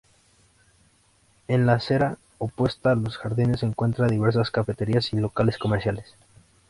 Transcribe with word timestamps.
En 1.47 1.67
la 1.67 1.73
acera 1.73 2.17
opuesta 2.39 2.89
a 2.91 2.95
los 2.95 3.19
jardines 3.19 3.59
se 3.59 3.67
encuentran 3.67 4.09
diversas 4.09 4.49
cafeterías 4.49 5.13
y 5.13 5.17
locales 5.17 5.59
comerciales. 5.59 6.15